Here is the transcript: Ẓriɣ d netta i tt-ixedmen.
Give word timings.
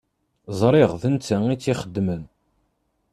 Ẓriɣ 0.59 0.91
d 1.01 1.03
netta 1.13 1.37
i 1.53 1.55
tt-ixedmen. 1.57 2.21